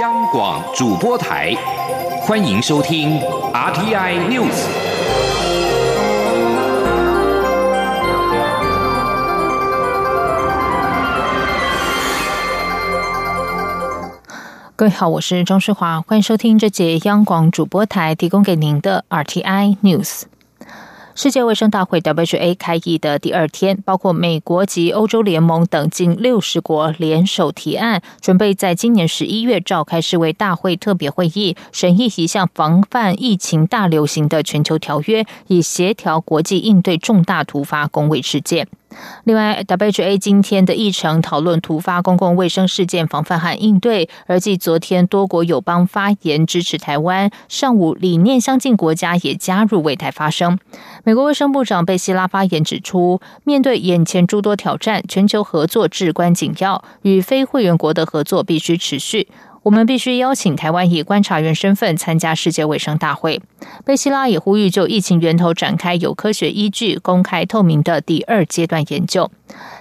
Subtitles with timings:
[0.00, 1.54] 央广主播台，
[2.22, 3.20] 欢迎收听
[3.52, 4.64] RTI News。
[14.74, 20.22] 各位好，我是张世华，欢迎收听这节央广主播台提供给您的 RTI News。
[21.14, 38.66] 世界卫生大会 （WHA） 开议的第二天，包括美国及欧洲联盟等近六十国联手提案，准备在今年十一月召开世卫大会特别会议，审议一项防范疫情大流行的全球条约，以协调国际应对重大突发工卫事件。
[39.24, 50.58] 另外，WHA 今天的议程讨论突发公共卫生事件防范和应对，而继昨天多国友邦发言支持台湾，上午理念相近国家也加入为台发声。
[51.04, 59.28] 美国卫生部长贝希拉发言指出，面对眼前诸多挑战，全球合作至关紧要，与非会员国的合作必须持续。
[59.62, 63.40] 我们必须邀请台湾以观察员身份参加世界卫生大会。
[63.84, 69.30] 贝希拉也呼吁就疫情源头展开有科学依据、公开透明的第二阶段研究。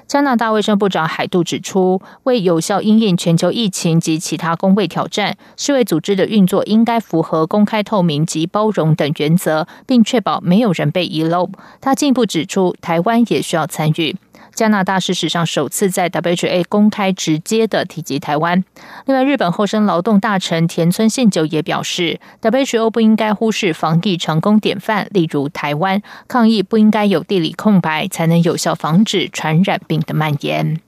[0.05, 11.49] 加拿大卫生部长海杜指出，为有效应应全球疫情及其他公卫挑战，世卫组织的运作应该符合公开透明及包容等原则，并确保没有人被遗漏。
[11.79, 14.15] 他进一步指出，台湾也需要参与。
[14.53, 18.63] 加拿大是史上首次在 WHA 公开直接的提及台湾。
[19.05, 30.79] 另外，日本厚生劳动大臣田村信久也表示，WHO 不应该忽视防疫成功典范，例如台湾抗疫不应该有地理空白，才能有效防止传染病的蔓延。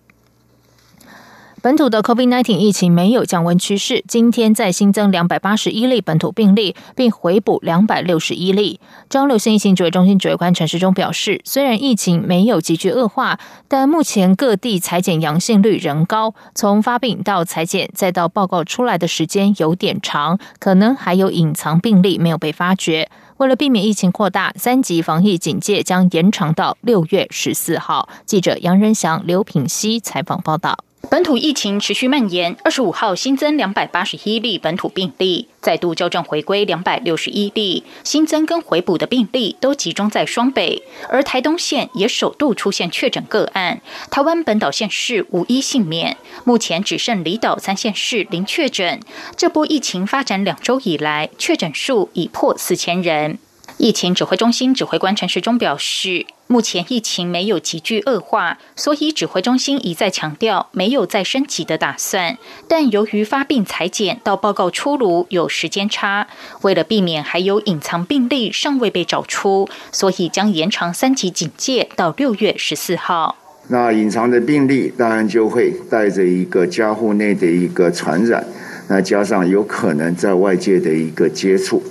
[1.64, 8.82] 本土的 COVID-19 疫情没有降温趋势，今天再新增两百八十一例本土病例，并回补两百六十一例。
[9.08, 23.10] 中流行疫情指挥中心指挥官陈时中表示，虽然疫情没有急剧恶化，但目前各地裁检阳性率仍高，从发病到裁检再到报告出来的时间有点长，可能还有隐藏病例没有被发觉。
[23.38, 28.10] 为了避免疫情扩大，三级防疫警戒将延长到六月十四号。
[28.26, 30.78] 记者杨仁祥、刘品熙采访报道。
[31.10, 37.84] 本土疫情持续蔓延，二十五号新增两百八十一例本土病例，再度校正回归两百六十一例。
[38.04, 43.80] 新增跟回补的病例都集中在双北，而台东县也首度出现确诊个案。
[44.10, 49.00] 台湾本岛县市无一幸免，目前只剩离岛三县市零确诊。
[49.38, 53.38] 这波疫情发展两周以来，确诊数已破四千人。
[53.78, 56.26] 疫情指挥中心指挥官陈时中表示。
[56.48, 62.38] 目前疫情没有急剧恶化，所以指挥中心一再强调没有再升级的打算。
[62.68, 66.28] 但由于发病裁剪到报告出炉有时间差，
[66.62, 73.38] 为了避免还有隐藏病例尚未被找出，所以将延长三级警戒到六月十四号。
[73.70, 78.46] 那隐藏的病例当然就会带着一个家户内的一个传染，
[78.90, 81.82] 那加上有可能在外界的一个接触。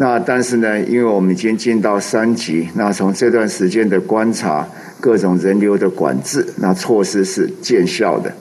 [0.00, 4.64] 那但是呢，因为我们已经进到三级，那从这段时间的观察，
[5.00, 8.32] 各种人流的管制，那措施是见效的，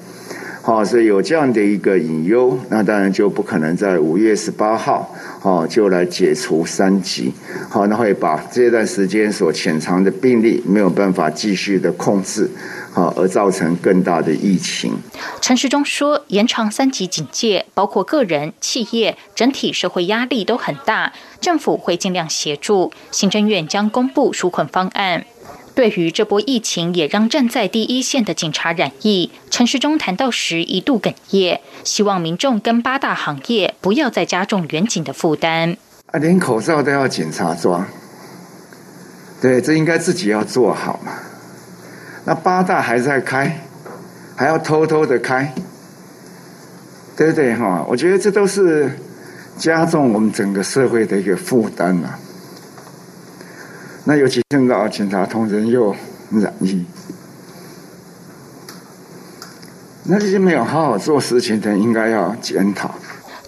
[0.68, 7.32] 好，所以有这样的一个隐忧，那当然就不可能在五月十八号，好就来解除三级，
[7.70, 12.52] 好，那会把这段时间所潜藏的病例没有办法继续的控制。
[12.94, 14.92] 啊，而造成更大的疫情。
[15.40, 22.92] 陈时中说，延长三级警戒，包括个人、企业，整体社会压力都很大，政府会尽量协助。
[23.12, 25.24] 行政院将公布纾困方案。
[25.78, 29.30] 对于这波疫情，也让站在第一线的警察染疫。
[29.52, 35.78] 陈时中谈到时一度哽咽，希望民众跟八大行业不要再加重远警的负担。
[36.08, 37.86] 啊，连口罩都要警察装，
[39.40, 41.12] 对，这应该自己要做好嘛。
[42.26, 43.60] 那八大还在开，
[44.36, 45.54] 还要偷偷的开，
[47.16, 47.86] 对不对哈？
[47.88, 48.98] 我觉得这都是
[49.60, 52.18] 加重我们整个社会的一个负担呐。
[54.08, 55.94] 那尤其现在警察同仁又
[56.32, 56.86] 染疫，
[60.06, 62.96] 那这些没有好好做事情的，应该要检讨。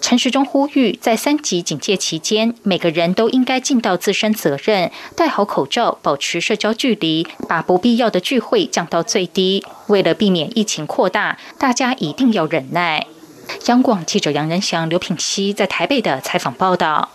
[0.02, 9.64] 陈时中呼吁，在三级警戒期间，每个人都应该尽到自身责任，戴好口罩，保持社交距离，把不必要的聚会降到最低。
[9.86, 13.06] 为了避免疫情扩大，大家一定要忍耐。
[13.68, 17.08] 央广记者杨仁祥、刘品熙在台北的采访报道。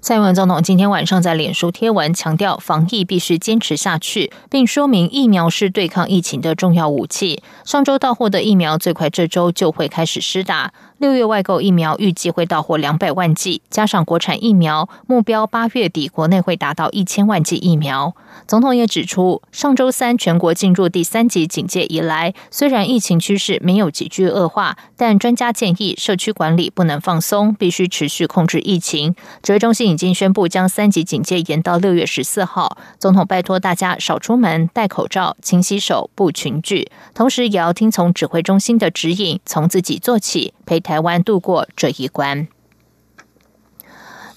[0.00, 7.42] 蔡英文总统今天晚上在脸书贴文强调，防疫必须坚持下去，并说明疫苗是对抗疫情的重要武器。
[7.64, 10.72] 上周到货的疫苗，最快这周就会开始施打。
[10.98, 18.14] 六月外购疫苗预计会到货两百万剂，加上国产疫苗，目标八月底国内会达到一千万剂疫苗。
[18.48, 29.14] 总统也指出，上周三全国进入第三级警戒以来，虽然疫情趋势没有急剧恶化，但专家建议社区管理不能放松，必须持续控制疫情。
[29.42, 32.76] 指挥中心已经宣布将三级警戒延到六月十四号。
[32.98, 40.52] 总统拜托大家少出门、戴口罩、勤洗手、不群聚，同时也要听从指挥中心的指引，从自己做起。
[40.66, 42.48] 陪台湾度过这一关。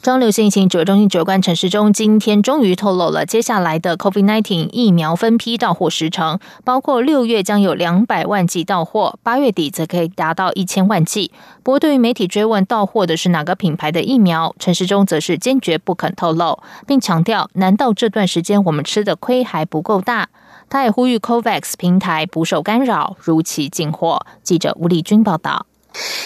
[0.02, 11.32] 中流行疫情指挥中心主管陈时中今天终于透露了接下来的 COVID-19 疫苗分批到货时程，包括六月将有两百万剂到货，八月底则可以达到一千万剂。
[11.62, 16.58] 不过，对于媒体追问到货的是哪个品牌的疫苗，陈时中则是坚决不肯透露，
[16.88, 20.30] 并强调：难道这段时间我们吃的亏还不够大？
[20.68, 24.26] 他也呼吁 COVAX 平台不受干扰，如期进货。
[24.42, 25.68] 记者吴丽君报道。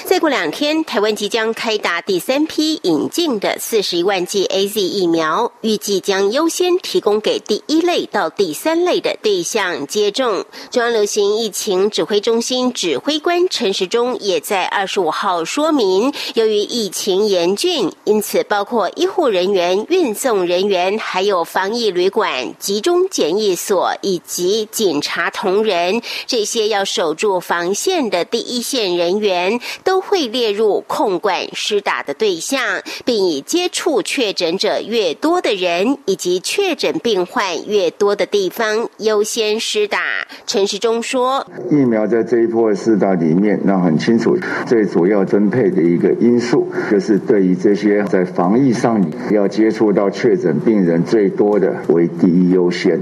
[0.05, 10.45] 再过两天，台湾即将开打第三批引进的四十一万剂 A Z 疫苗，预计将优先提供给第一类到第三类的对象接种。
[10.69, 29.54] 中央流行疫情指挥中心指挥官陈时中也在二十五号说明，由于疫情严峻，因此包括医护人员、运送人员，还有防疫旅馆、集中检疫所以及警察同仁这些要守住防线的第一线人员。
[29.83, 32.61] 都会列入控管施打的对象，
[33.03, 39.99] 并以接触确诊者越多的人以及确诊病患越多的地方优先施打。
[40.45, 52.99] 陈时中说：“疫苗在这一波施打里面，那很清楚，最主要分配的一个因素就是对于这些在防疫上要接触到确诊病人最多的为第一优先。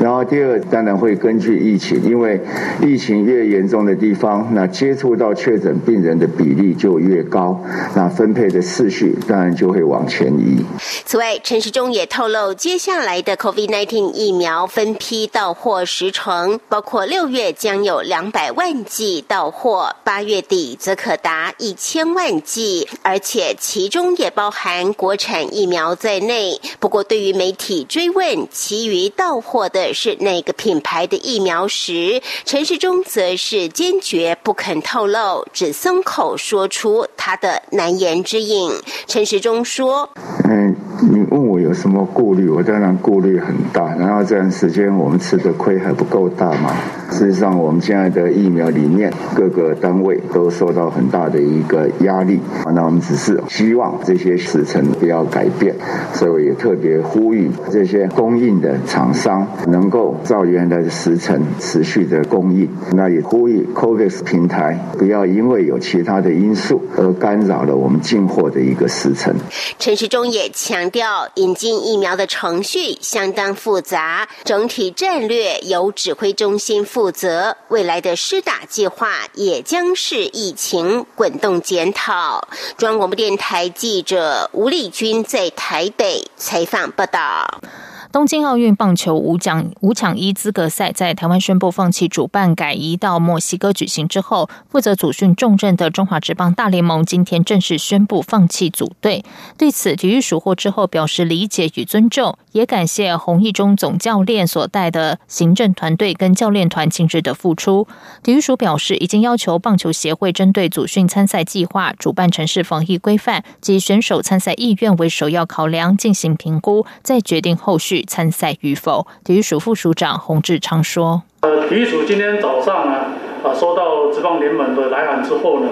[0.00, 2.40] 然后第二，当然会根据疫情，因为
[2.82, 7.60] 疫情越严重的地方，那接触到确诊。”病人的比例就越高，
[7.94, 10.64] 那分配的次序当然就会往前移。
[11.04, 26.60] 此外，陈时中也透露，接下来的 COVID-19 疫苗分批到货时程，包括六月将有两百万剂到货，八月底则可达一千万剂，而且其中也包含国产疫苗在内。
[26.78, 35.46] 不过，对于媒体追问其余到货的是哪个品牌的疫苗时，陈时中则是坚决不肯透露。
[35.52, 38.72] 只松口说出他的难言之隐。
[39.06, 40.08] 陈时中说
[40.48, 40.74] ：“嗯，
[41.12, 41.27] 你
[41.68, 42.48] 有什么顾虑？
[42.48, 43.94] 我当然顾虑很大。
[43.96, 46.72] 然后这段时间我们吃的亏还不够大吗？
[47.10, 52.40] 事实上，我们现在的疫苗里面各个单位都受到很大的一个压力。
[52.74, 55.74] 那我们只是希望这些时程不要改变，
[56.14, 62.66] 所以我也特别呼吁这些供应的厂商能够照原来的时程持续的供应。
[62.94, 69.34] 那也呼吁 COVAX 平台不要因为有其他的因素而干扰了我们进货的一个时程。
[69.78, 82.46] 陈时中也强调，引进疫苗的程序相当复杂，整体战略由指挥中心负责，未来的施打计划也将是疫情滚动检讨。
[82.76, 87.60] 中央广播电台记者吴丽君在台北采访报道。
[88.10, 99.22] 东京奥运棒球五奖五抢一资格赛在台湾宣布放弃主办，改移到墨西哥举行之后，负责组训重任的中华职棒大联盟今天正式宣布放弃组队。
[99.58, 107.86] 对此，体育署获之后表示理解与尊重，也感谢洪义中总教练所带的行政团队跟教练团近日的付出。
[108.22, 117.97] 体育署表示，已经要求棒球协会针对组训参赛计划、主办城市防疫规范及选手参赛意愿为首要考量进行评估，再决定后续。
[118.06, 119.06] 参赛与否？
[119.24, 122.94] 体育署副署长洪志昌说：“呃，体育署今天早上呢，
[123.42, 125.68] 啊，收到职棒联盟的来函之后呢，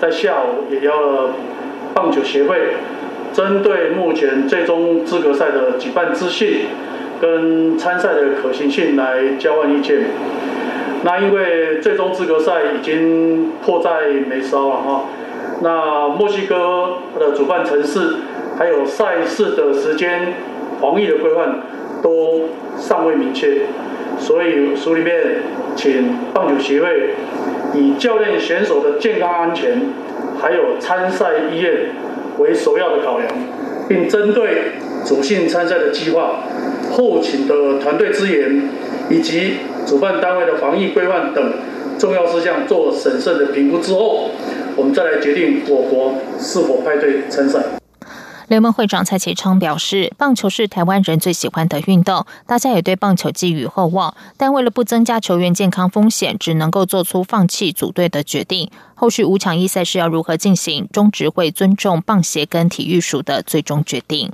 [0.00, 1.30] 在下午也要
[1.94, 2.74] 棒球协会
[3.32, 6.66] 针对目前最终资格赛的举办资讯
[7.20, 10.06] 跟参赛的可行性来交换意见。
[11.04, 15.04] 那因为最终资格赛已经迫在眉梢了哈，
[15.62, 18.16] 那墨西哥的主办城市
[18.58, 20.34] 还有赛事的时间。”
[20.80, 21.62] 防疫的规范
[22.02, 23.62] 都尚未明确，
[24.18, 25.42] 所以书里面
[25.74, 27.14] 请棒球协会
[27.74, 29.80] 以教练选手的健康安全，
[30.40, 31.90] 还有参赛意愿
[32.38, 33.28] 为首要的考量，
[33.88, 34.72] 并针对
[35.04, 36.44] 主训参赛的计划、
[36.92, 38.68] 后勤的团队资源
[39.08, 39.54] 以及
[39.86, 41.52] 主办单位的防疫规范等
[41.98, 44.30] 重要事项做审慎的评估之后，
[44.76, 47.60] 我们再来决定我国是否派队参赛。
[48.48, 54.14] 联盟会长蔡启昌表示，棒球是台湾人最喜欢的运动，大家也对棒球寄予厚望。
[54.36, 58.70] 但为了不增加球员健康风险，只能够做出放弃组队的决定。
[58.94, 64.30] 后续五场一赛事要如何进行，中职会尊重棒协跟体育署的最终决定。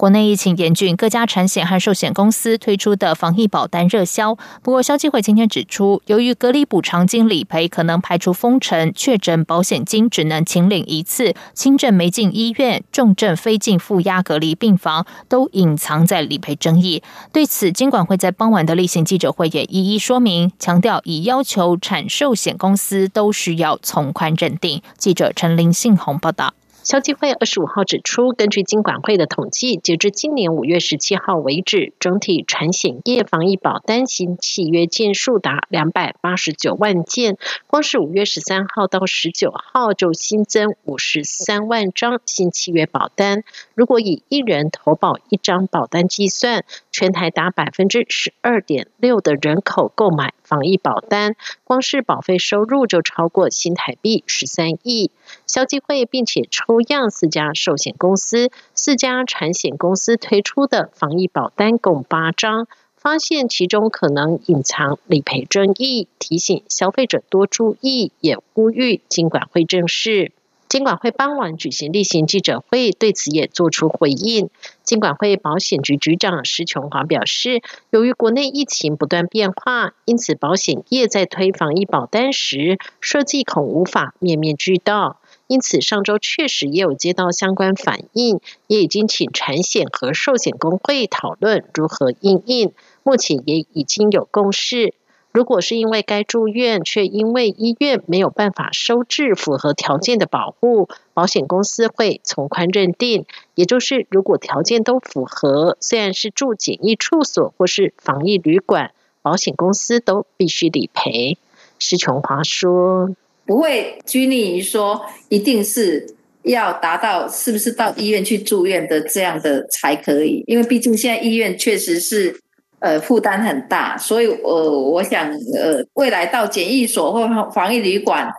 [0.00, 4.34] 国内疫情严峻，各家产险和寿险公司推出的防疫保单热销。
[4.62, 17.02] 不过，消基会今天指出，由于隔离补偿金理赔可能排除封城，确诊保险金只能请领一次，轻症没进医院，重症非进负压隔离病房，都隐藏在理赔争议。
[17.30, 24.80] 对此，金管会在傍晚的例行记者会也一一说明，强调已要求产寿险公司都需要从宽认定。
[24.96, 26.54] 记者陈林信宏报道。
[26.82, 43.44] 消基会二十五号指出，根据金管会的统计，截至今年五月十七号为止，整体产险业防疫保单新契约件数达两百八十九万件，光是五月十三号到十九号就新增五十三万张新契约保单。
[43.74, 55.10] 如果以一人投保一张保单计算，全台达百分之十二点六的人口购买防疫保单，光是保费收入就超过新台币十三亿。
[55.46, 70.32] 消基会并且抽样四家寿险公司、四家产险公司推出的防疫保单共八张，发现其中可能隐藏理赔争议，提醒消费者多注意，也呼吁金管会正视。
[70.68, 74.50] 金管会傍晚举行例行记者会，对此也做出回应。
[74.84, 77.60] 金管会保险局局长施琼华表示，
[77.90, 85.19] 由于国内疫情不断变化，因此保险业在推防疫保单时，设计恐无法面面俱到。
[85.50, 88.38] 因此，上周确实也有接到相关反应，
[88.68, 92.72] 也已经请产险和寿险工会讨论如何应应。
[93.02, 94.94] 目前也已经有共识。
[95.32, 103.26] 如果是因为该住院，却因为医院没有办法收治符合条件的保护，保险公司会从宽认定。
[103.56, 111.38] 也就是，如果条件都符合，虽然是住检疫处所或是防疫旅馆，保险公司都必须理赔。
[111.80, 113.10] 施琼华说。
[113.50, 116.06] 不会拘泥于说一定是
[116.44, 122.40] 要达到是不是到医院去住院的这样的才可以，因为毕竟现在医院确实是
[122.78, 128.30] 呃负担很大，所以呃我想呃未来到检疫所或防疫旅馆，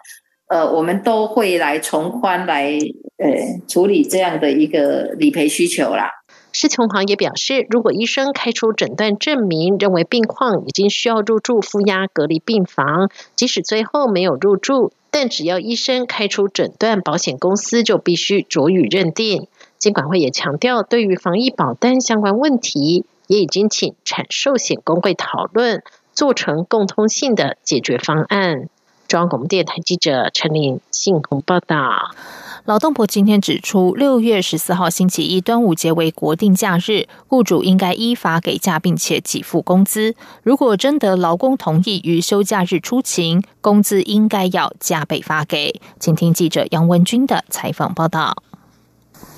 [0.47, 2.71] 呃我们都会来从宽来
[3.17, 3.27] 呃
[3.67, 6.09] 处理这样的一个理赔需求啦。
[6.53, 14.93] 施琼行也表示，如果医生开出诊断证明，认为病况已经需要入住负压隔离病房，即使最后没有入住。
[15.21, 19.45] 但只要医生开出诊断，保险公司就必须酌予认定。
[19.77, 28.67] 监管会也强调，对于防疫保单相关问题，也已经请产寿险工会讨论，做成共通性的解决方案。
[29.07, 32.15] 中央广播电台记者陈玲信鸿报道。
[32.65, 40.15] 劳动部今天指出，六月十四号星期一端午节为国定假日，雇主应该依法给假并且给付工资。
[40.43, 45.81] 如果征得劳工同意于休假日出勤，工资应该要加倍发给。
[45.99, 48.43] 请听记者杨文军的采访报道。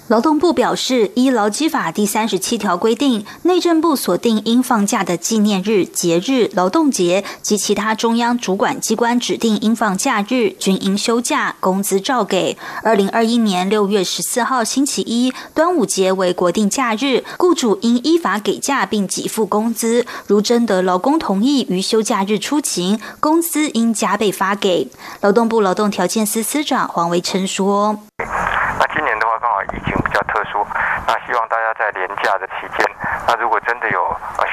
[0.10, 12.58] 劳动部表示，依劳基法第三十七条规定，内政部锁定应放假的纪念日、节日、劳动节及其他中央主管机关指定应放假日，均应休假，工资照给。
[12.84, 20.06] 二零二一年六月十四号星期一，端午节为国定假日，雇主应依法给假并给付工资。
[20.28, 24.90] 如征得劳工同意于休假日出勤，工资应加倍发给。
[25.22, 27.98] 劳动部劳动条件司司长黄维琛说。
[28.18, 30.64] 那今年的话，刚好疫情较特殊，
[31.08, 32.86] 那希望大家在年假的期间，
[33.28, 34.00] 那如果真的有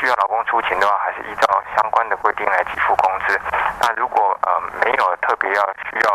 [0.00, 3.38] 需要老公出勤的话，还是依照相关的规定来给付工资。
[3.80, 4.48] 那如果呃
[4.82, 6.10] 没有特别要需要。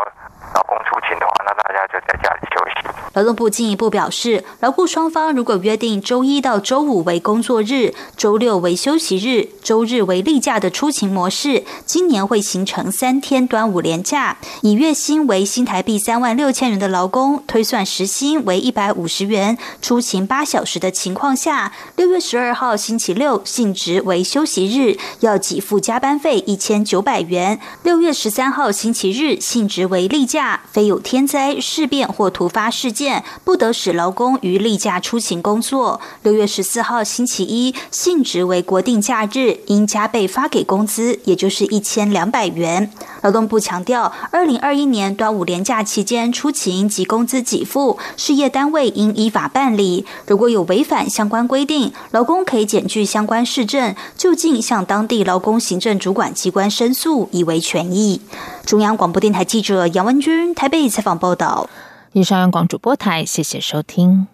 [0.54, 2.88] 老公出勤的话，那大家就在家里休息。
[3.14, 14.36] 劳动部进一步表示，劳雇双方如果约定周一到周五为工作日，周六为休息日，周日为例假的出勤模式，今年会形成三天端午连假。
[14.62, 19.35] 以月薪为新台币三万六千元的劳工，推算时薪为一百五十元，
[19.82, 30.62] 出勤八小时的情况下，六月十二号星期六性质为休息日，要给付加班费一千九百元；六月十三号星期日性质为例假。
[30.72, 36.00] 非有天灾事变或突发事件，不得使劳工于例假出勤工作。
[36.22, 42.90] 六月十四号星期一，性质为国定假日，应加倍发给工资，也就是一千两百元。
[43.22, 50.04] 劳动部强调，二零二一年端午连假期间出勤及工资给付，事业单位应依法办理。
[50.26, 58.20] 如果有违反相关规定，劳工可以检具相关市政，就近向当地劳工行政主管机关申诉，以为权益。
[58.64, 61.68] 中央广播电台记者杨文君台北采访报道。
[62.12, 64.26] 以上广主播台，谢谢收听。